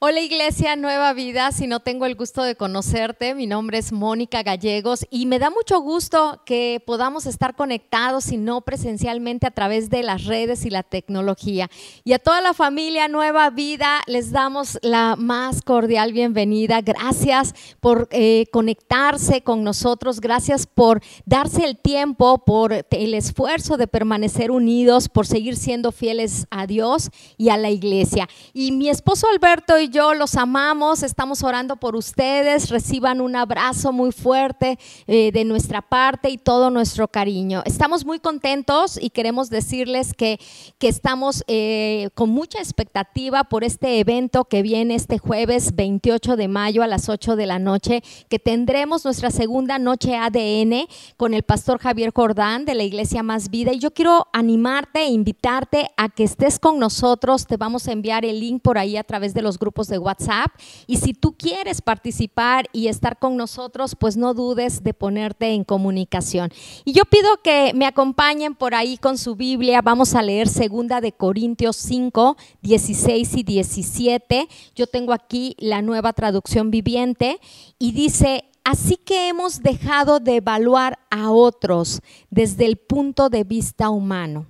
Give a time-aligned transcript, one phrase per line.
[0.00, 4.44] Hola Iglesia Nueva Vida, si no tengo el gusto de conocerte, mi nombre es Mónica
[4.44, 9.90] Gallegos y me da mucho gusto que podamos estar conectados y no presencialmente a través
[9.90, 11.68] de las redes y la tecnología.
[12.04, 16.80] Y a toda la familia Nueva Vida les damos la más cordial bienvenida.
[16.80, 23.88] Gracias por eh, conectarse con nosotros, gracias por darse el tiempo, por el esfuerzo de
[23.88, 28.28] permanecer unidos, por seguir siendo fieles a Dios y a la iglesia.
[28.52, 33.92] Y mi esposo Alberto y yo los amamos, estamos orando por ustedes, reciban un abrazo
[33.92, 37.62] muy fuerte eh, de nuestra parte y todo nuestro cariño.
[37.64, 40.38] Estamos muy contentos y queremos decirles que,
[40.78, 46.48] que estamos eh, con mucha expectativa por este evento que viene este jueves 28 de
[46.48, 51.42] mayo a las 8 de la noche, que tendremos nuestra segunda noche ADN con el
[51.42, 53.72] pastor Javier Jordán de la Iglesia Más Vida.
[53.72, 57.46] Y yo quiero animarte e invitarte a que estés con nosotros.
[57.46, 60.50] Te vamos a enviar el link por ahí a través de los grupos de WhatsApp.
[60.88, 65.62] Y si tú quieres participar y estar con nosotros, pues no dudes de ponerte en
[65.62, 66.50] comunicación.
[66.84, 69.80] Y yo pido que me acompañen por ahí con su Biblia.
[69.80, 74.48] Vamos a leer segunda de Corintios 5, 16 y 17.
[74.74, 77.38] Yo tengo aquí la nueva traducción viviente
[77.78, 83.88] y dice, Así que hemos dejado de evaluar a otros desde el punto de vista
[83.88, 84.46] humano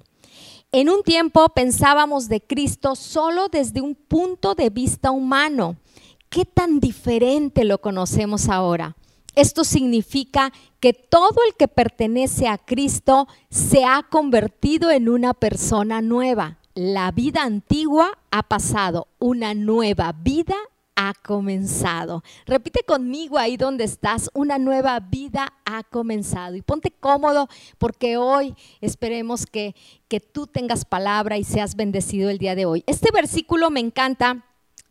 [0.72, 5.76] en un tiempo pensábamos de Cristo solo desde un punto de vista humano.
[6.28, 8.96] ¿Qué tan diferente lo conocemos ahora?
[9.34, 16.02] Esto significa que todo el que pertenece a Cristo se ha convertido en una persona
[16.02, 16.58] nueva.
[16.74, 20.56] La vida antigua ha pasado, una nueva vida
[21.00, 22.24] ha comenzado.
[22.44, 26.56] Repite conmigo ahí donde estás, una nueva vida ha comenzado.
[26.56, 29.76] Y ponte cómodo porque hoy esperemos que,
[30.08, 32.82] que tú tengas palabra y seas bendecido el día de hoy.
[32.88, 34.44] Este versículo me encanta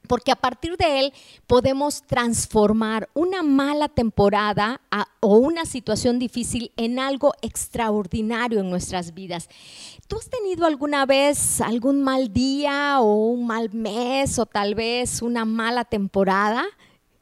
[0.08, 1.13] porque a partir de él
[1.45, 4.81] podemos transformar una mala temporada
[5.19, 9.49] o una situación difícil en algo extraordinario en nuestras vidas.
[10.08, 15.21] ¿Tú has tenido alguna vez algún mal día o un mal mes o tal vez
[15.21, 16.65] una mala temporada?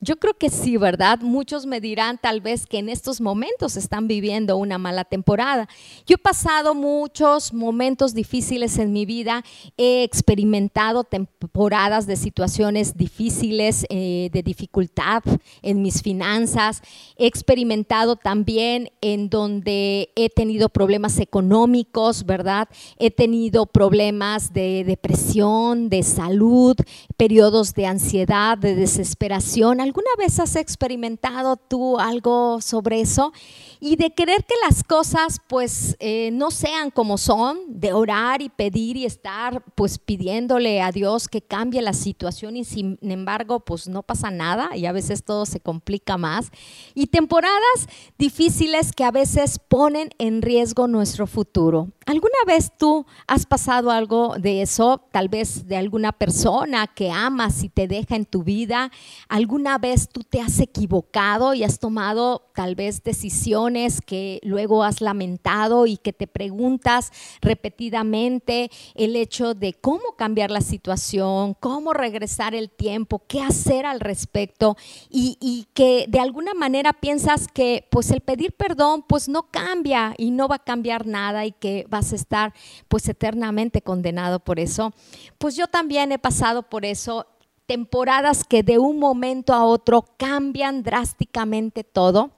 [0.02, 1.20] Yo creo que sí, ¿verdad?
[1.22, 5.70] Muchos me dirán tal vez que en estos momentos están viviendo una mala temporada.
[6.06, 9.44] Yo he pasado muchos momentos difíciles en mi vida,
[9.78, 15.24] he experimentado temporadas de situaciones difíciles, eh, de dificultad
[15.62, 16.82] en mis finanzas,
[17.18, 22.68] he experimentado también en donde he tenido problemas económicos, ¿verdad?
[23.00, 26.76] He tenido problemas de depresión, de salud,
[27.16, 33.32] periodos de ansiedad, de desesperación ¿Alguna vez has experimentado tú algo sobre eso?
[33.80, 38.50] Y de querer que las cosas pues eh, no sean como son, de orar y
[38.50, 43.88] pedir y estar pues pidiéndole a Dios que cambie la situación y sin embargo pues
[43.88, 46.50] no pasa nada y a veces todo se complica más.
[46.96, 51.90] Y temporadas difíciles que a veces ponen en riesgo nuestro futuro.
[52.08, 55.02] ¿Alguna vez tú has pasado algo de eso?
[55.12, 58.92] Tal vez de alguna persona que amas y te deja en tu vida.
[59.28, 65.02] ¿Alguna vez tú te has equivocado y has tomado tal vez decisiones que luego has
[65.02, 67.12] lamentado y que te preguntas
[67.42, 74.00] repetidamente el hecho de cómo cambiar la situación, cómo regresar el tiempo, qué hacer al
[74.00, 74.78] respecto
[75.10, 80.32] y, que de alguna manera piensas que pues el pedir perdón pues no cambia y
[80.32, 82.54] no va a cambiar nada y que vas a estar
[82.88, 84.94] pues eternamente condenado por eso.
[85.38, 87.26] Pues yo también he pasado por eso,
[87.66, 92.32] temporadas que de un momento a otro cambian drásticamente todo.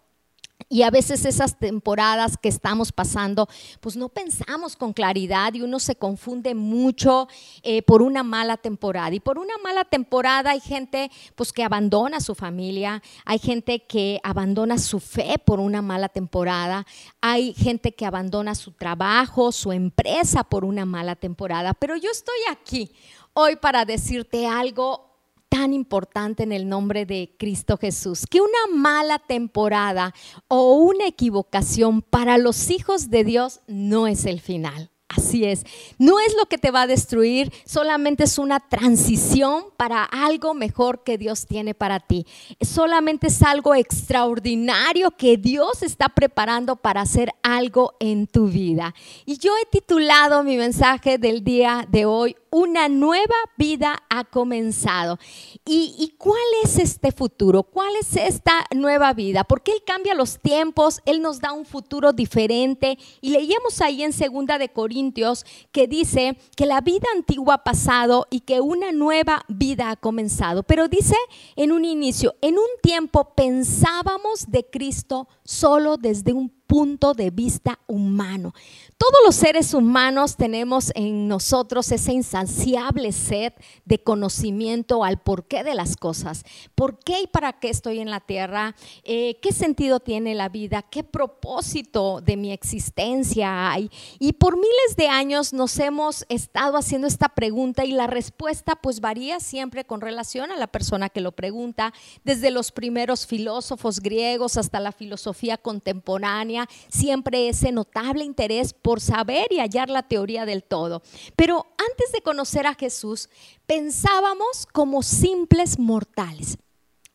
[0.69, 3.47] Y a veces esas temporadas que estamos pasando,
[3.79, 7.29] pues no pensamos con claridad y uno se confunde mucho
[7.63, 9.13] eh, por una mala temporada.
[9.13, 14.19] Y por una mala temporada hay gente pues que abandona su familia, hay gente que
[14.23, 16.85] abandona su fe por una mala temporada,
[17.21, 21.75] hay gente que abandona su trabajo, su empresa por una mala temporada.
[21.75, 22.91] Pero yo estoy aquí
[23.33, 25.06] hoy para decirte algo
[25.49, 30.13] tan importante en el nombre de Cristo Jesús, que una mala temporada
[30.47, 34.91] o una equivocación para los hijos de Dios no es el final.
[35.09, 35.63] Así es,
[35.97, 41.03] no es lo que te va a destruir, solamente es una transición para algo mejor
[41.03, 42.27] que Dios tiene para ti.
[42.59, 48.93] Solamente es algo extraordinario que Dios está preparando para hacer algo en tu vida.
[49.25, 55.19] Y yo he titulado mi mensaje del día de hoy, una nueva vida ha comenzado.
[55.65, 57.63] ¿Y, ¿Y, cuál es este futuro?
[57.63, 59.43] ¿Cuál es esta nueva vida?
[59.43, 62.97] Porque Él cambia los tiempos, Él nos da un futuro diferente.
[63.21, 68.27] Y leíamos ahí en Segunda de Corintios que dice que la vida antigua ha pasado
[68.29, 70.63] y que una nueva vida ha comenzado.
[70.63, 71.15] Pero dice
[71.55, 77.79] en un inicio, en un tiempo pensábamos de Cristo solo desde un punto de vista
[77.87, 78.53] humano.
[78.97, 83.53] Todos los seres humanos tenemos en nosotros esa insaciable sed
[83.85, 86.43] de conocimiento al porqué de las cosas.
[86.75, 88.75] ¿Por qué y para qué estoy en la tierra?
[89.03, 90.81] Eh, ¿Qué sentido tiene la vida?
[90.81, 93.89] ¿Qué propósito de mi existencia hay?
[94.19, 98.99] Y por miles de años nos hemos estado haciendo esta pregunta y la respuesta pues
[98.99, 101.93] varía siempre con relación a la persona que lo pregunta,
[102.25, 106.56] desde los primeros filósofos griegos hasta la filosofía contemporánea
[106.87, 111.01] siempre ese notable interés por saber y hallar la teoría del todo.
[111.35, 113.29] Pero antes de conocer a Jesús,
[113.65, 116.57] pensábamos como simples mortales.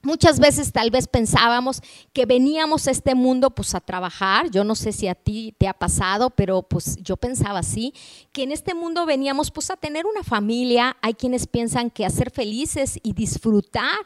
[0.05, 1.81] Muchas veces tal vez pensábamos
[2.13, 5.69] que veníamos a este mundo pues a trabajar, yo no sé si a ti te
[5.69, 7.95] ha pasado, pero pues yo pensaba así,
[8.33, 12.11] que en este mundo veníamos pues a tener una familia, hay quienes piensan que a
[12.11, 13.97] ser felices y disfrutar,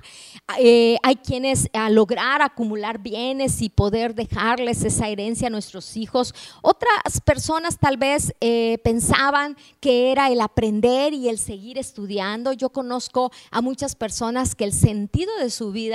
[0.58, 6.34] eh, hay quienes a lograr acumular bienes y poder dejarles esa herencia a nuestros hijos,
[6.60, 12.68] otras personas tal vez eh, pensaban que era el aprender y el seguir estudiando, yo
[12.68, 15.85] conozco a muchas personas que el sentido de su vida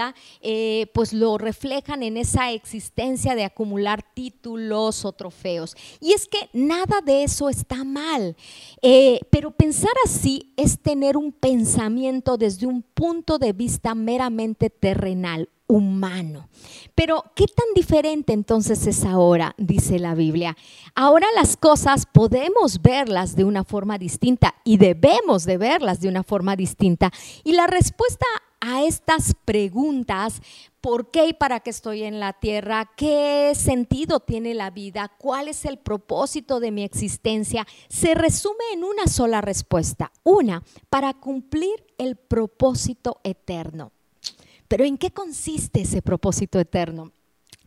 [0.41, 5.75] eh, pues lo reflejan en esa existencia de acumular títulos o trofeos.
[5.99, 8.35] Y es que nada de eso está mal,
[8.81, 15.49] eh, pero pensar así es tener un pensamiento desde un punto de vista meramente terrenal,
[15.71, 16.49] humano.
[16.95, 19.55] Pero, ¿qué tan diferente entonces es ahora?
[19.57, 20.57] Dice la Biblia.
[20.95, 26.23] Ahora las cosas podemos verlas de una forma distinta y debemos de verlas de una
[26.23, 27.09] forma distinta.
[27.45, 28.25] Y la respuesta
[28.61, 30.41] a estas preguntas,
[30.79, 32.89] ¿por qué y para qué estoy en la tierra?
[32.95, 35.11] ¿Qué sentido tiene la vida?
[35.17, 37.67] ¿Cuál es el propósito de mi existencia?
[37.89, 43.91] Se resume en una sola respuesta, una, para cumplir el propósito eterno.
[44.67, 47.11] Pero ¿en qué consiste ese propósito eterno?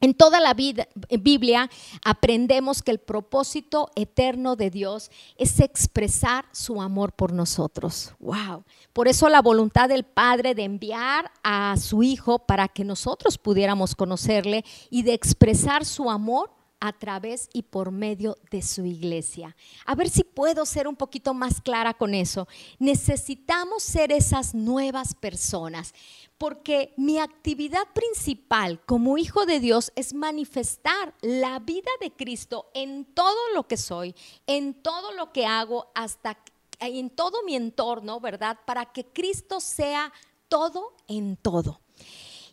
[0.00, 1.70] En toda la vida, Biblia
[2.04, 8.12] aprendemos que el propósito eterno de Dios es expresar su amor por nosotros.
[8.18, 8.64] Wow.
[8.92, 13.94] Por eso la voluntad del Padre de enviar a su Hijo para que nosotros pudiéramos
[13.94, 19.56] conocerle y de expresar su amor a través y por medio de su iglesia.
[19.86, 22.46] A ver si puedo ser un poquito más clara con eso.
[22.78, 25.94] Necesitamos ser esas nuevas personas
[26.38, 33.04] porque mi actividad principal como hijo de Dios es manifestar la vida de Cristo en
[33.04, 34.14] todo lo que soy,
[34.46, 36.38] en todo lo que hago, hasta
[36.80, 38.58] en todo mi entorno, ¿verdad?
[38.66, 40.12] Para que Cristo sea
[40.48, 41.83] todo en todo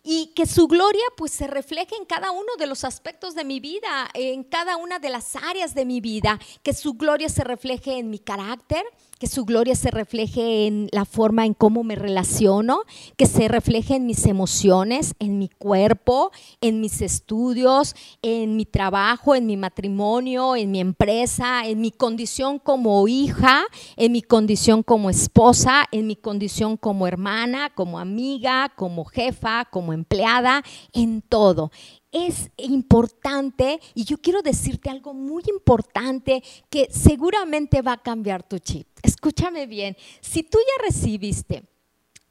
[0.04, 3.60] y que su gloria pues se refleje en cada uno de los aspectos de mi
[3.60, 7.98] vida, en cada una de las áreas de mi vida, que su gloria se refleje
[7.98, 8.84] en mi carácter,
[9.22, 12.80] que su gloria se refleje en la forma en cómo me relaciono,
[13.18, 19.36] que se refleje en mis emociones, en mi cuerpo, en mis estudios, en mi trabajo,
[19.36, 23.66] en mi matrimonio, en mi empresa, en mi condición como hija,
[23.96, 29.94] en mi condición como esposa, en mi condición como hermana, como amiga, como jefa, como
[29.94, 30.64] empleada,
[30.94, 31.70] en todo
[32.12, 38.60] es importante y yo quiero decirte algo muy importante que seguramente va a cambiar tu
[38.60, 38.91] chip.
[39.04, 41.64] Escúchame bien, si tú ya recibiste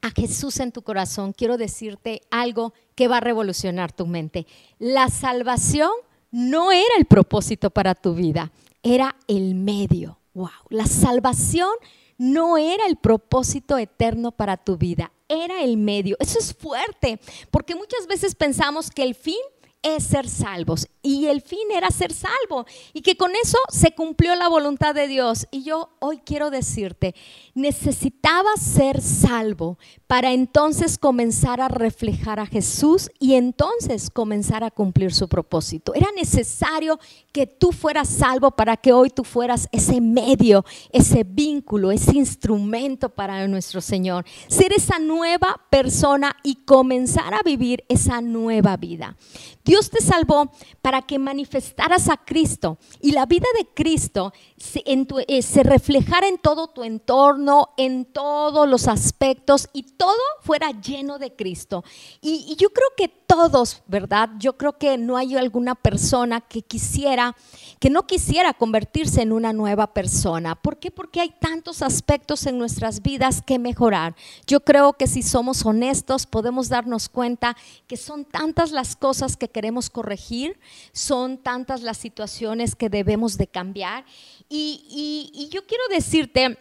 [0.01, 4.47] a Jesús en tu corazón, quiero decirte algo que va a revolucionar tu mente.
[4.79, 5.91] La salvación
[6.31, 8.51] no era el propósito para tu vida,
[8.83, 10.19] era el medio.
[10.33, 11.69] Wow, la salvación
[12.17, 16.15] no era el propósito eterno para tu vida, era el medio.
[16.19, 19.39] Eso es fuerte, porque muchas veces pensamos que el fin
[19.81, 20.87] es ser salvos.
[21.03, 22.65] Y el fin era ser salvo.
[22.93, 25.47] Y que con eso se cumplió la voluntad de Dios.
[25.51, 27.15] Y yo hoy quiero decirte,
[27.55, 35.13] necesitaba ser salvo para entonces comenzar a reflejar a Jesús y entonces comenzar a cumplir
[35.13, 35.93] su propósito.
[35.95, 36.99] Era necesario
[37.31, 43.09] que tú fueras salvo para que hoy tú fueras ese medio, ese vínculo, ese instrumento
[43.09, 44.25] para nuestro Señor.
[44.47, 49.15] Ser esa nueva persona y comenzar a vivir esa nueva vida.
[49.63, 50.51] Dios te salvó
[50.81, 56.37] para que manifestaras a Cristo y la vida de Cristo se, eh, se reflejara en
[56.37, 61.83] todo tu entorno, en todos los aspectos y todo fuera lleno de Cristo.
[62.21, 64.29] Y, y yo creo que todos, ¿verdad?
[64.39, 67.35] Yo creo que no hay alguna persona que quisiera,
[67.79, 70.55] que no quisiera convertirse en una nueva persona.
[70.55, 70.91] ¿Por qué?
[70.91, 74.15] Porque hay tantos aspectos en nuestras vidas que mejorar.
[74.47, 77.55] Yo creo que si somos honestos podemos darnos cuenta
[77.87, 80.59] que son tantas las cosas que queremos corregir,
[80.91, 84.05] son tantas las situaciones que debemos de cambiar.
[84.49, 86.57] Y, y yo quiero decirte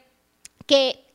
[0.66, 1.09] que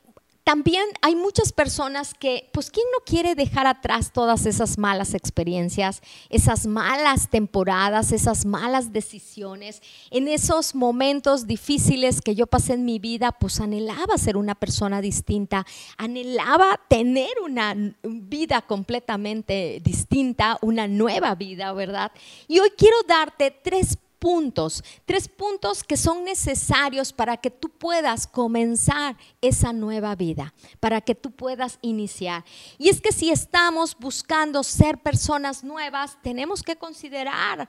[0.46, 6.02] también hay muchas personas que, pues, ¿quién no quiere dejar atrás todas esas malas experiencias,
[6.30, 9.82] esas malas temporadas, esas malas decisiones?
[10.12, 15.00] En esos momentos difíciles que yo pasé en mi vida, pues anhelaba ser una persona
[15.00, 15.66] distinta,
[15.98, 17.74] anhelaba tener una
[18.04, 22.12] vida completamente distinta, una nueva vida, ¿verdad?
[22.46, 28.26] Y hoy quiero darte tres puntos, tres puntos que son necesarios para que tú puedas
[28.26, 32.44] comenzar esa nueva vida, para que tú puedas iniciar.
[32.78, 37.68] Y es que si estamos buscando ser personas nuevas, tenemos que considerar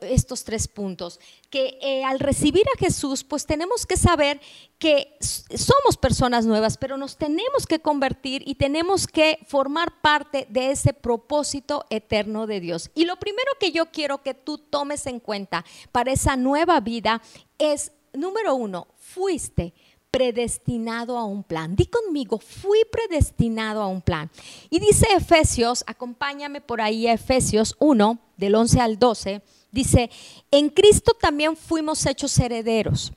[0.00, 1.20] estos tres puntos,
[1.50, 4.40] que eh, al recibir a Jesús, pues tenemos que saber
[4.78, 10.72] que somos personas nuevas, pero nos tenemos que convertir y tenemos que formar parte de
[10.72, 12.90] ese propósito eterno de Dios.
[12.94, 17.22] Y lo primero que yo quiero que tú tomes en cuenta para esa nueva vida
[17.58, 19.72] es, número uno, fuiste
[20.10, 21.74] predestinado a un plan.
[21.74, 24.30] Di conmigo, fui predestinado a un plan.
[24.68, 30.10] Y dice Efesios, acompáñame por ahí a Efesios 1, del 11 al 12, dice,
[30.50, 33.12] en Cristo también fuimos hechos herederos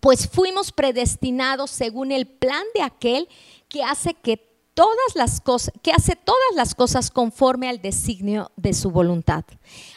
[0.00, 3.28] pues fuimos predestinados según el plan de aquel
[3.68, 8.74] que hace que todas las cosas, que hace todas las cosas conforme al designio de
[8.74, 9.42] su voluntad.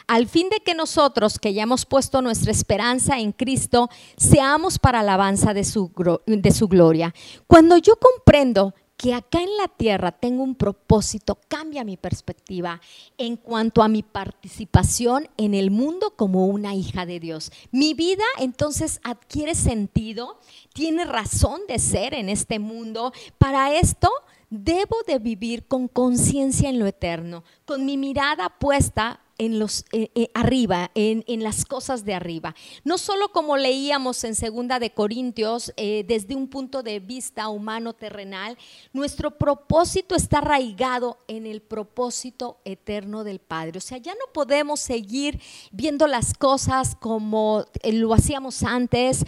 [0.08, 5.00] Al fin de que nosotros, que ya hemos puesto nuestra esperanza en Cristo, seamos para
[5.00, 5.92] alabanza de su,
[6.26, 7.14] de su gloria.
[7.46, 12.80] Cuando yo comprendo que acá en la tierra tengo un propósito, cambia mi perspectiva
[13.18, 17.52] en cuanto a mi participación en el mundo como una hija de Dios.
[17.70, 20.38] Mi vida entonces adquiere sentido,
[20.72, 23.12] tiene razón de ser en este mundo.
[23.36, 24.10] Para esto
[24.50, 30.30] debo de vivir con conciencia en lo eterno, con mi mirada puesta en eh, eh,
[30.34, 32.54] arriba, en, las cosas de arriba.
[32.84, 37.94] No solo como leíamos en segunda de Corintios, eh, desde un punto de vista humano
[37.94, 38.58] terrenal,
[38.92, 43.78] nuestro propósito está arraigado en el propósito eterno del Padre.
[43.78, 45.40] O sea, ya no podemos seguir
[45.72, 49.24] viendo las cosas como lo hacíamos antes,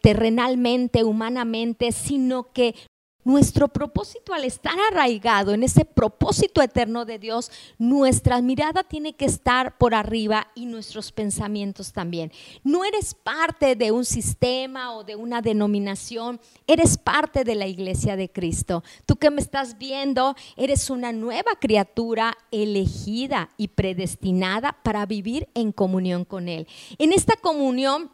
[0.00, 2.74] terrenalmente, humanamente, sino que
[3.24, 9.24] nuestro propósito al estar arraigado en ese propósito eterno de Dios, nuestra mirada tiene que
[9.24, 12.32] estar por arriba y nuestros pensamientos también.
[12.64, 18.16] No eres parte de un sistema o de una denominación, eres parte de la iglesia
[18.16, 18.82] de Cristo.
[19.06, 25.72] Tú que me estás viendo, eres una nueva criatura elegida y predestinada para vivir en
[25.72, 26.66] comunión con Él.
[26.98, 28.10] En esta comunión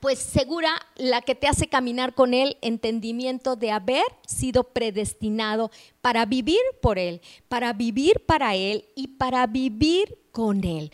[0.00, 6.26] pues segura la que te hace caminar con Él, entendimiento de haber sido predestinado para
[6.26, 10.92] vivir por Él, para vivir para Él y para vivir con Él.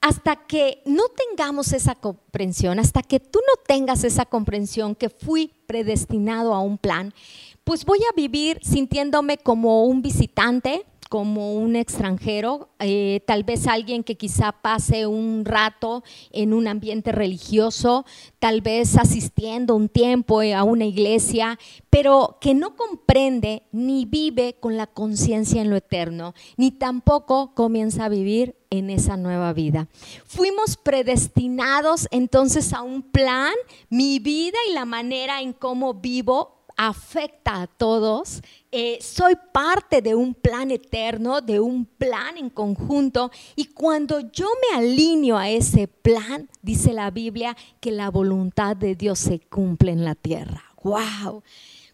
[0.00, 5.52] Hasta que no tengamos esa comprensión, hasta que tú no tengas esa comprensión que fui
[5.66, 7.14] predestinado a un plan,
[7.62, 14.02] pues voy a vivir sintiéndome como un visitante, como un extranjero, eh, tal vez alguien
[14.02, 18.06] que quizá pase un rato en un ambiente religioso,
[18.38, 21.58] tal vez asistiendo un tiempo a una iglesia,
[21.90, 28.06] pero que no comprende ni vive con la conciencia en lo eterno, ni tampoco comienza
[28.06, 29.88] a vivir en esa nueva vida.
[30.24, 33.52] Fuimos predestinados entonces a un plan,
[33.90, 38.42] mi vida y la manera en cómo vivo afecta a todos.
[38.72, 43.30] Eh, soy parte de un plan eterno, de un plan en conjunto.
[43.54, 48.96] Y cuando yo me alineo a ese plan, dice la Biblia, que la voluntad de
[48.96, 50.64] Dios se cumple en la tierra.
[50.82, 51.44] ¡Wow!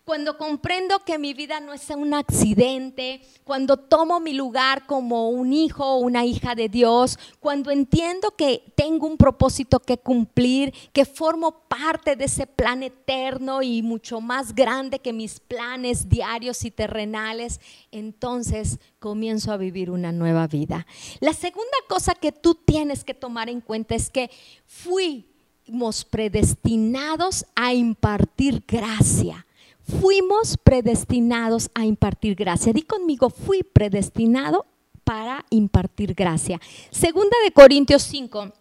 [0.09, 5.53] Cuando comprendo que mi vida no es un accidente, cuando tomo mi lugar como un
[5.53, 11.05] hijo o una hija de Dios, cuando entiendo que tengo un propósito que cumplir, que
[11.05, 16.71] formo parte de ese plan eterno y mucho más grande que mis planes diarios y
[16.71, 17.61] terrenales,
[17.93, 20.87] entonces comienzo a vivir una nueva vida.
[21.21, 24.31] La segunda cosa que tú tienes que tomar en cuenta es que
[24.65, 29.45] fuimos predestinados a impartir gracia
[29.89, 32.73] fuimos predestinados a impartir gracia.
[32.73, 34.67] Di conmigo, fui predestinado
[35.05, 36.61] para impartir gracia.
[36.91, 38.53] Segunda de Corintios 5,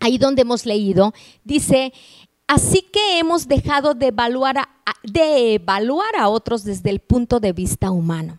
[0.00, 1.12] ahí donde hemos leído,
[1.44, 1.92] dice,
[2.46, 4.68] así que hemos dejado de evaluar a,
[5.02, 8.38] de evaluar a otros desde el punto de vista humano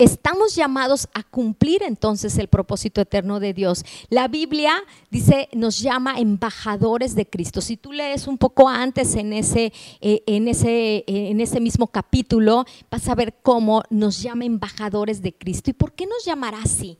[0.00, 3.84] estamos llamados a cumplir entonces el propósito eterno de Dios.
[4.08, 4.72] La Biblia
[5.10, 7.60] dice, nos llama embajadores de Cristo.
[7.60, 12.64] Si tú lees un poco antes en ese, eh, en ese, en ese mismo capítulo,
[12.90, 15.70] vas a ver cómo nos llama embajadores de Cristo.
[15.70, 16.98] ¿Y por qué nos llamará así?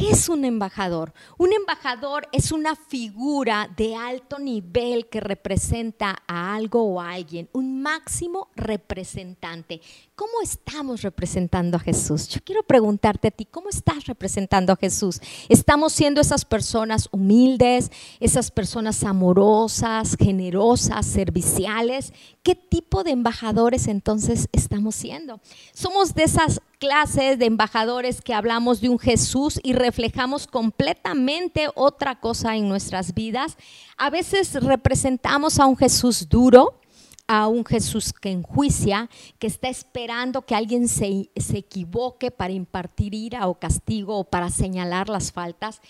[0.00, 1.12] ¿Qué es un embajador?
[1.36, 7.50] Un embajador es una figura de alto nivel que representa a algo o a alguien,
[7.52, 9.82] un máximo representante.
[10.14, 12.28] ¿Cómo estamos representando a Jesús?
[12.28, 15.20] Yo quiero preguntarte a ti, ¿cómo estás representando a Jesús?
[15.50, 17.90] ¿Estamos siendo esas personas humildes,
[18.20, 22.14] esas personas amorosas, generosas, serviciales?
[22.42, 25.42] ¿Qué tipo de embajadores entonces estamos siendo?
[25.74, 32.18] Somos de esas clases de embajadores que hablamos de un Jesús y reflejamos completamente otra
[32.18, 33.56] cosa en nuestras vidas.
[33.98, 36.80] A veces representamos a un Jesús duro,
[37.28, 43.14] a un Jesús que enjuicia, que está esperando que alguien se, se, equivoque para impartir
[43.14, 45.80] ira o castigo o para señalar las faltas.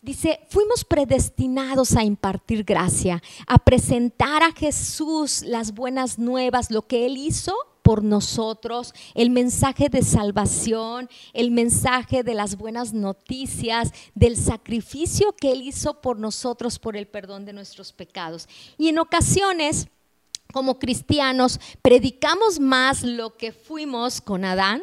[0.00, 7.04] Dice, fuimos predestinados a impartir gracia, a presentar a Jesús las buenas nuevas, lo que
[7.04, 7.54] Él hizo
[7.88, 15.52] por nosotros, el mensaje de salvación, el mensaje de las buenas noticias, del sacrificio que
[15.52, 18.46] Él hizo por nosotros por el perdón de nuestros pecados.
[18.76, 19.88] Y en ocasiones,
[20.52, 24.82] como cristianos, predicamos más lo que fuimos con Adán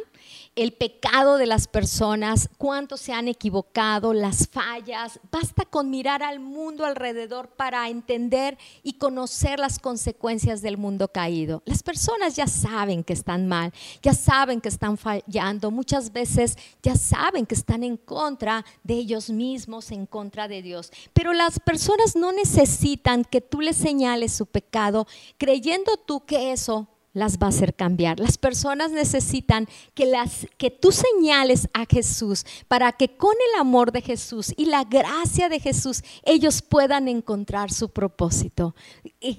[0.55, 5.19] el pecado de las personas, cuántos se han equivocado, las fallas.
[5.29, 11.62] Basta con mirar al mundo alrededor para entender y conocer las consecuencias del mundo caído.
[11.65, 16.95] Las personas ya saben que están mal, ya saben que están fallando, muchas veces ya
[16.95, 20.91] saben que están en contra de ellos mismos, en contra de Dios.
[21.13, 25.05] Pero las personas no necesitan que tú les señales su pecado
[25.38, 28.19] creyendo tú que eso las va a hacer cambiar.
[28.19, 33.93] Las personas necesitan que, las, que tú señales a Jesús para que con el amor
[33.93, 38.75] de Jesús y la gracia de Jesús ellos puedan encontrar su propósito.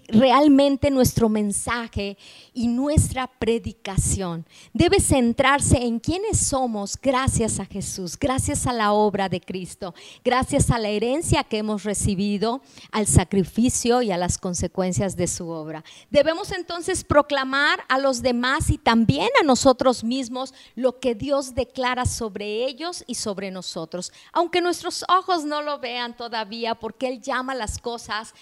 [0.08, 2.16] Realmente nuestro mensaje
[2.54, 9.28] y nuestra predicación debe centrarse en quiénes somos gracias a Jesús, gracias a la obra
[9.28, 15.14] de Cristo, gracias a la herencia que hemos recibido, al sacrificio y a las consecuencias
[15.14, 15.84] de su obra.
[16.10, 22.04] Debemos entonces proclamar a los demás y también a nosotros mismos lo que Dios declara
[22.04, 24.12] sobre ellos y sobre nosotros.
[24.32, 28.34] Aunque nuestros ojos no lo vean todavía, porque Él llama las cosas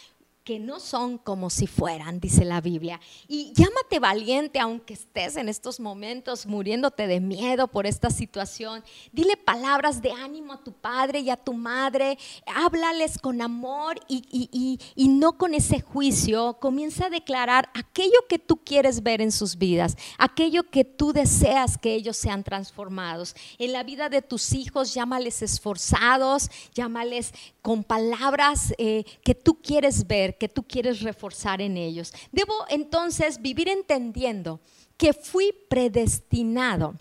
[0.44, 3.00] que no son como si fueran, dice la Biblia.
[3.26, 8.84] Y llámate valiente aunque estés en estos momentos muriéndote de miedo por esta situación.
[9.10, 12.18] Dile palabras de ánimo a tu padre y a tu madre.
[12.46, 16.58] Háblales con amor y, y no con ese juicio.
[16.60, 21.78] Comienza a declarar aquello que tú quieres ver en sus vidas, aquello que tú deseas
[21.78, 23.34] que ellos sean transformados.
[23.58, 30.06] En la vida de tus hijos, llámales esforzados, llámales con palabras eh, que tú quieres
[30.06, 32.12] ver, que tú quieres reforzar en ellos.
[32.32, 34.60] Debo entonces vivir entendiendo
[34.96, 36.94] que fui predestinado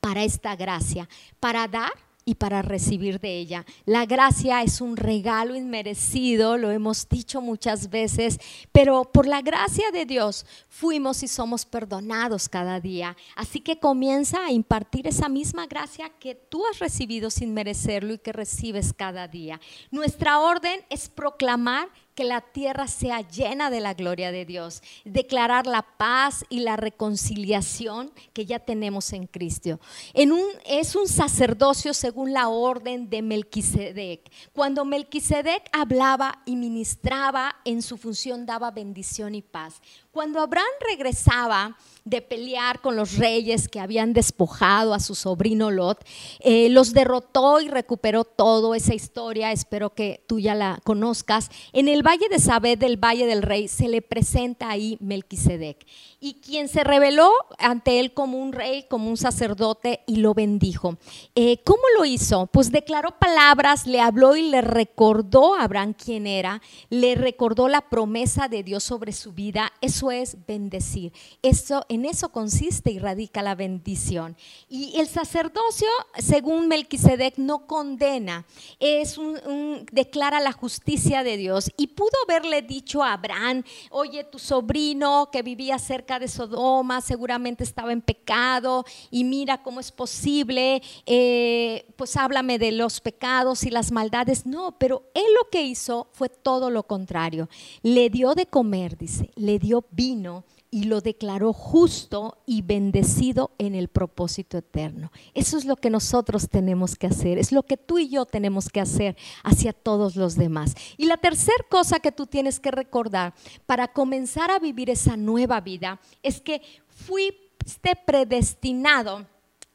[0.00, 1.08] para esta gracia,
[1.40, 1.92] para dar
[2.28, 3.64] y para recibir de ella.
[3.84, 8.40] La gracia es un regalo inmerecido, lo hemos dicho muchas veces,
[8.72, 13.16] pero por la gracia de Dios fuimos y somos perdonados cada día.
[13.36, 18.18] Así que comienza a impartir esa misma gracia que tú has recibido sin merecerlo y
[18.18, 19.60] que recibes cada día.
[19.92, 25.66] Nuestra orden es proclamar que la tierra sea llena de la gloria de Dios, declarar
[25.66, 29.78] la paz y la reconciliación que ya tenemos en Cristo.
[30.14, 34.32] Es un sacerdocio según la orden de Melquisedec.
[34.54, 39.82] Cuando Melquisedec hablaba y ministraba, en su función daba bendición y paz.
[40.10, 41.76] Cuando Abraham regresaba
[42.06, 46.06] de pelear con los reyes que habían despojado a su sobrino Lot,
[46.38, 51.50] eh, los derrotó y recuperó todo esa historia, espero que tú ya la conozcas.
[51.74, 55.84] En el valle de Sabed, del valle del rey, se le presenta ahí Melquisedec.
[56.20, 60.98] Y quien se reveló ante él como un rey, como un sacerdote, y lo bendijo.
[61.34, 62.46] Eh, ¿Cómo lo hizo?
[62.46, 67.82] Pues declaró palabras, le habló y le recordó a Abraham quién era, le recordó la
[67.82, 69.72] promesa de Dios sobre su vida.
[69.80, 71.12] Eso es bendecir.
[71.42, 74.36] Eso, en eso consiste y radica la bendición.
[74.68, 75.88] Y el sacerdocio,
[76.18, 78.46] según Melquisedec, no condena,
[78.78, 81.72] es un, declara la justicia de Dios.
[81.76, 87.64] Y pudo haberle dicho a Abraham, oye, tu sobrino que vivía cerca de Sodoma seguramente
[87.64, 93.70] estaba en pecado y mira cómo es posible, eh, pues háblame de los pecados y
[93.70, 94.46] las maldades.
[94.46, 97.48] No, pero él lo que hizo fue todo lo contrario.
[97.82, 103.74] Le dio de comer, dice, le dio vino y lo declaró justo y bendecido en
[103.74, 105.10] el propósito eterno.
[105.34, 108.68] Eso es lo que nosotros tenemos que hacer, es lo que tú y yo tenemos
[108.68, 110.74] que hacer hacia todos los demás.
[110.96, 113.34] Y la tercera cosa que tú tienes que recordar
[113.66, 119.26] para comenzar a vivir esa nueva vida es que fuiste predestinado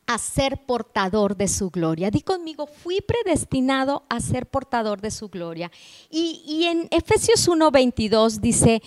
[0.08, 2.12] a ser portador de su gloria.
[2.12, 5.71] Di conmigo, fui predestinado a ser portador de su gloria.
[6.10, 8.82] Y, y en Efesios 1:22 dice,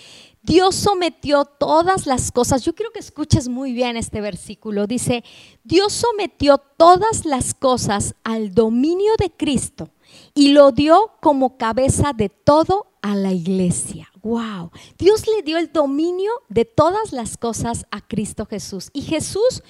[0.44, 2.62] Dios sometió todas las cosas.
[2.62, 4.87] Yo quiero que escuches muy bien este versículo.
[4.87, 5.24] Dice,
[5.64, 9.88] Dios sometió todas las cosas al dominio de Cristo
[10.35, 14.11] y lo dio como cabeza de todo a la iglesia.
[14.22, 14.70] Wow.
[14.98, 18.90] Dios le dio el dominio de todas las cosas a Cristo Jesús.
[18.92, 19.62] Y Jesús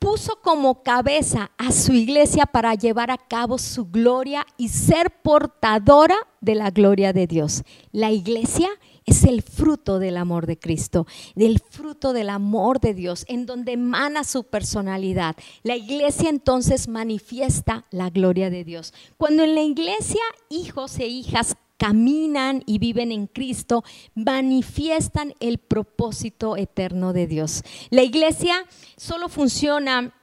[0.00, 6.16] puso como cabeza a su iglesia para llevar a cabo su gloria y ser portadora
[6.40, 7.62] de la gloria de Dios.
[7.92, 8.95] La iglesia es
[9.26, 14.24] el fruto del amor de Cristo, del fruto del amor de Dios, en donde emana
[14.24, 15.36] su personalidad.
[15.62, 18.94] La iglesia entonces manifiesta la gloria de Dios.
[19.16, 26.56] Cuando en la iglesia hijos e hijas caminan y viven en Cristo, manifiestan el propósito
[26.56, 27.62] eterno de Dios.
[27.90, 28.64] La iglesia
[28.96, 30.14] solo funciona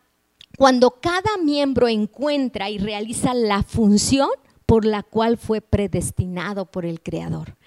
[0.58, 4.30] cuando cada miembro encuentra y realiza la función
[4.66, 7.58] por la cual fue predestinado por el Creador.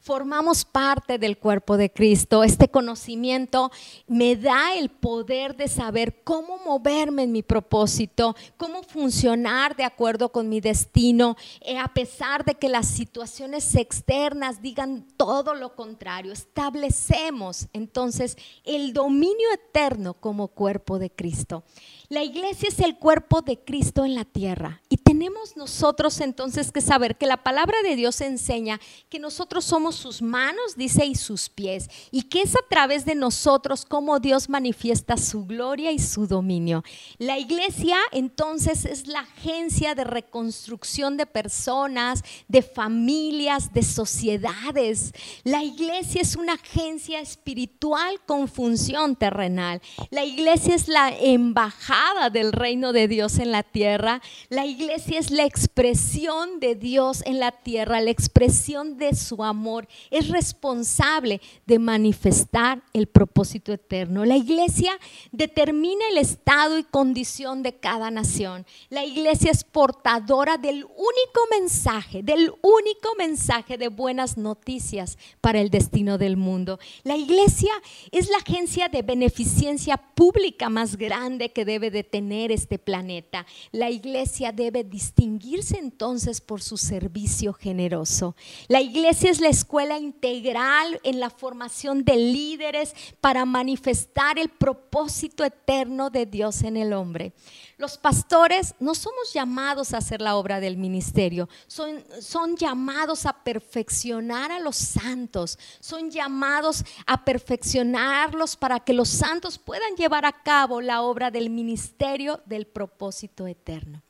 [0.00, 2.44] Formamos parte del cuerpo de Cristo.
[2.44, 3.70] Este conocimiento
[4.06, 10.30] me da el poder de saber cómo moverme en mi propósito, cómo funcionar de acuerdo
[10.30, 16.32] con mi destino, eh, a pesar de que las situaciones externas digan todo lo contrario.
[16.32, 21.64] Establecemos entonces el dominio eterno como cuerpo de Cristo.
[22.08, 26.80] La iglesia es el cuerpo de Cristo en la tierra y tenemos nosotros entonces que
[26.80, 31.48] saber que la palabra de Dios enseña que nosotros somos sus manos, dice, y sus
[31.48, 36.26] pies, y que es a través de nosotros como Dios manifiesta su gloria y su
[36.26, 36.84] dominio.
[37.18, 45.12] La iglesia entonces es la agencia de reconstrucción de personas, de familias, de sociedades.
[45.44, 49.80] La iglesia es una agencia espiritual con función terrenal.
[50.10, 54.20] La iglesia es la embajada del reino de Dios en la tierra.
[54.48, 59.88] La iglesia es la expresión de Dios en la tierra, la expresión de su amor.
[60.10, 64.24] Es responsable de manifestar el propósito eterno.
[64.24, 64.92] La iglesia
[65.32, 68.66] determina el estado y condición de cada nación.
[68.90, 75.70] La iglesia es portadora del único mensaje, del único mensaje de buenas noticias para el
[75.70, 76.78] destino del mundo.
[77.02, 77.72] La iglesia
[78.10, 83.46] es la agencia de beneficencia pública más grande que debe de tener este planeta.
[83.72, 88.36] La iglesia debe distinguirse entonces por su servicio generoso.
[88.68, 95.44] La iglesia es la escuela integral en la formación de líderes para manifestar el propósito
[95.44, 97.32] eterno de Dios en el hombre.
[97.76, 103.44] Los pastores no somos llamados a hacer la obra del ministerio, son, son llamados a
[103.44, 110.42] perfeccionar a los santos, son llamados a perfeccionarlos para que los santos puedan llevar a
[110.42, 114.05] cabo la obra del ministerio del propósito eterno.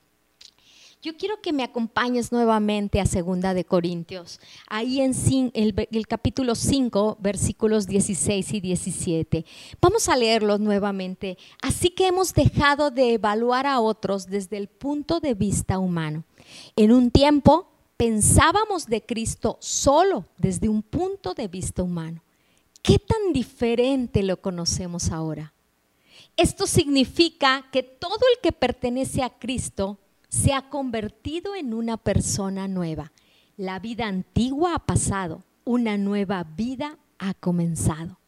[1.03, 5.13] Yo quiero que me acompañes nuevamente a Segunda de Corintios, ahí en
[5.55, 9.45] el, el capítulo 5, versículos 16 y 17.
[9.81, 11.37] Vamos a leerlos nuevamente.
[11.63, 16.25] Así que hemos dejado de evaluar a otros desde el punto de vista humano.
[16.75, 22.23] En un tiempo pensábamos de Cristo solo desde un punto de vista humano.
[22.83, 25.53] ¿Qué tan diferente lo conocemos ahora?
[26.37, 29.99] Esto significa que todo el que pertenece a Cristo
[30.37, 33.13] se ha convertido en una persona nueva.
[33.57, 38.19] La vida antigua ha pasado, una nueva vida ha comenzado.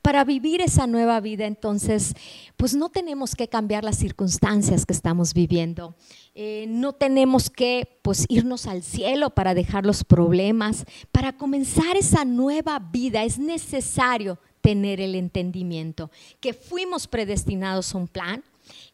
[0.00, 2.14] Para vivir esa nueva vida, entonces,
[2.56, 5.94] pues no tenemos que cambiar las circunstancias que estamos viviendo.
[6.34, 10.84] Eh, no tenemos que pues, irnos al cielo para dejar los problemas.
[11.12, 18.08] Para comenzar esa nueva vida es necesario tener el entendimiento que fuimos predestinados a un
[18.08, 18.42] plan,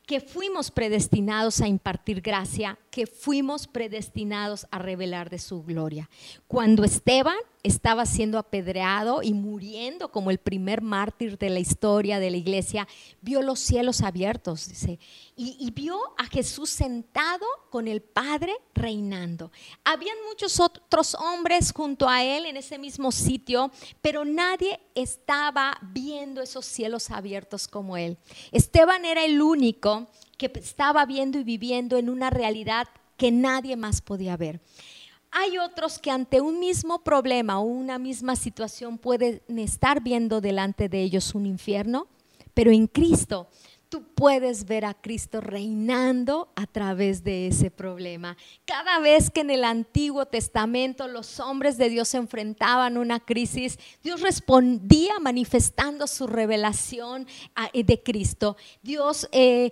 [0.06, 6.09] que fuimos predestinados a impartir gracia, que fuimos predestinados a revelar de su gloria.
[6.46, 12.30] Cuando Esteban estaba siendo apedreado y muriendo como el primer mártir de la historia de
[12.30, 12.87] la iglesia,
[13.20, 15.00] vio los cielos abiertos, dice,
[15.35, 19.50] y, vio a Jesús sentado con el Padre reinando.
[19.83, 26.42] Habían muchos otros hombres junto a él en ese mismo sitio, pero nadie estaba viendo
[26.42, 28.18] esos cielos abiertos como él.
[28.52, 30.07] Esteban era el único
[30.52, 34.61] que estaba viendo y viviendo en una realidad que nadie más podía ver.
[35.30, 40.88] Hay otros que ante un mismo problema o una misma situación pueden estar viendo delante
[40.88, 42.07] de ellos un infierno,
[42.54, 43.48] pero en Cristo
[43.94, 48.37] tú puedes ver a Cristo reinando a través de ese problema.
[48.64, 53.20] Cada vez que en el Antiguo Testamento los hombres de Dios se enfrentaban a una
[53.20, 57.28] crisis, Dios respondía manifestando su revelación
[57.72, 58.57] eh, de Cristo.
[58.83, 59.70] Dios eh,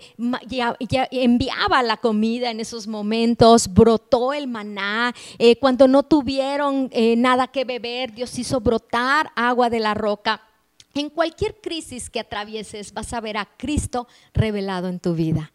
[1.11, 5.13] enviaba la comida en esos momentos, brotó el maná.
[5.41, 10.52] Eh, cuando no tuvieron nada que beber, Dios hizo brotar agua de la roca.
[10.95, 15.53] En cualquier crisis que atravieses vas a ver a Cristo revelado en tu vida.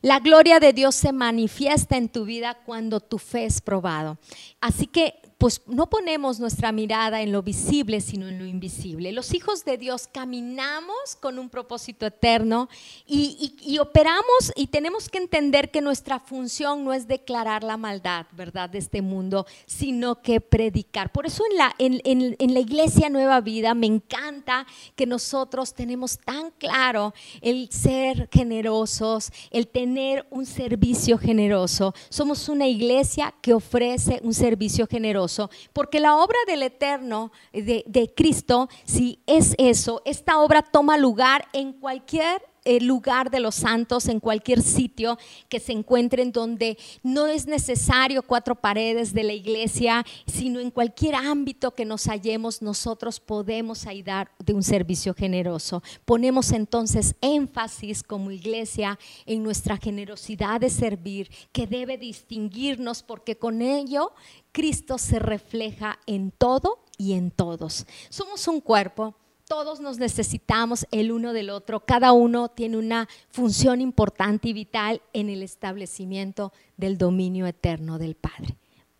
[0.00, 4.18] La gloria de Dios se manifiesta en tu vida cuando tu fe es probado.
[4.60, 9.12] Así que pues no ponemos nuestra mirada en lo visible, sino en lo invisible.
[9.12, 12.70] Los hijos de Dios caminamos con un propósito eterno
[13.06, 18.70] y, operamos y tenemos que entender que nuestra función no es declarar la maldad, ¿verdad?,
[18.70, 21.12] de este mundo, sino que predicar.
[21.12, 26.50] Por eso en la, en la iglesia Nueva Vida me encanta que nosotros tenemos tan
[26.52, 31.94] claro el ser generosos, el tener un servicio generoso.
[32.08, 35.25] Somos una iglesia que ofrece un servicio generoso
[35.72, 41.46] porque la obra del Eterno, de, de Cristo, si es eso, esta obra toma lugar
[41.52, 47.26] en cualquier el lugar de los santos en cualquier sitio que se encuentren donde no
[47.26, 53.20] es necesario cuatro paredes de la iglesia, sino en cualquier ámbito que nos hallemos, nosotros
[53.20, 55.82] podemos ayudar de un servicio generoso.
[56.04, 63.62] Ponemos entonces énfasis como iglesia en nuestra generosidad de servir, que debe distinguirnos porque con
[63.62, 64.12] ello
[64.52, 67.86] Cristo se refleja en todo y en todos.
[68.08, 69.14] Somos un cuerpo
[69.46, 75.00] todos nos necesitamos el uno del otro, cada uno tiene una función importante y vital
[75.12, 78.56] en el establecimiento del dominio eterno del Padre.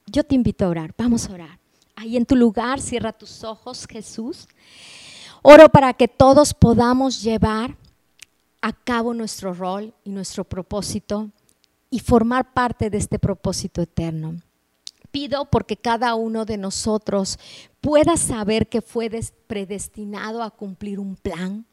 [0.06, 1.58] Yo te invito a orar, vamos a orar.
[1.96, 4.46] Ahí en tu lugar, cierra tus ojos, Jesús.
[5.42, 7.76] Oro para que todos podamos llevar
[8.60, 11.30] a cabo nuestro rol y nuestro propósito
[11.90, 14.40] y formar parte de este propósito eterno
[15.16, 17.38] pido porque cada uno de nosotros
[17.80, 19.08] pueda saber que fue
[19.46, 21.64] predestinado a cumplir un plan,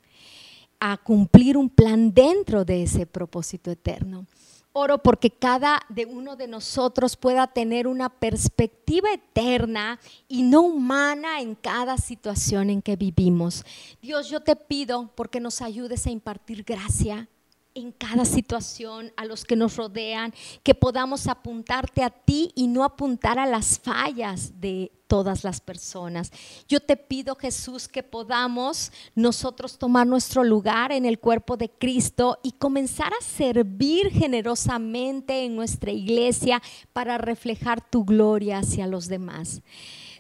[0.80, 4.28] a cumplir un plan dentro de ese propósito eterno.
[4.72, 11.42] Oro porque cada de uno de nosotros pueda tener una perspectiva eterna y no humana
[11.42, 13.66] en cada situación en que vivimos.
[14.02, 17.28] Dios, yo te pido porque nos ayudes a impartir gracia,
[17.76, 20.34] en cada situación, a los que nos rodean,
[20.64, 26.32] que podamos apuntarte a ti y no apuntar a las fallas de todas las personas.
[26.68, 32.40] Yo te pido, Jesús, que podamos nosotros tomar nuestro lugar en el cuerpo de Cristo
[32.42, 36.62] y comenzar a servir generosamente en nuestra iglesia
[36.94, 39.62] para reflejar tu gloria hacia los demás.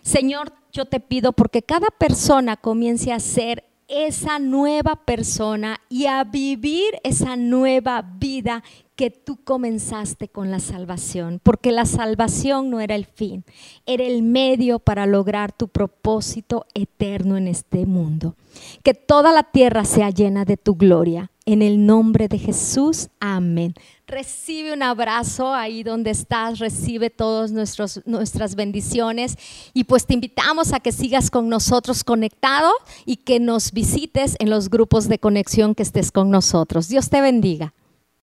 [0.03, 3.63] Señor, yo te pido porque cada persona comience a ser
[3.93, 8.63] esa nueva persona y a vivir esa nueva vida
[8.95, 13.43] que tú comenzaste con la salvación, porque la salvación no era el fin,
[13.85, 18.35] era el medio para lograr tu propósito eterno en este mundo.
[18.83, 21.31] Que toda la tierra sea llena de tu gloria.
[21.45, 23.73] En el nombre de Jesús, amén.
[24.07, 29.35] Recibe un abrazo ahí donde estás, recibe todas nuestras bendiciones
[29.73, 32.71] y pues te invitamos a que sigas con nosotros conectado
[33.05, 36.87] y que nos visites en los grupos de conexión que estés con nosotros.
[36.87, 37.73] Dios te bendiga.